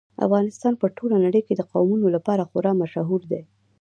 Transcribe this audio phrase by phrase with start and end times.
[0.25, 3.41] افغانستان په ټوله نړۍ کې د قومونه لپاره خورا مشهور دی.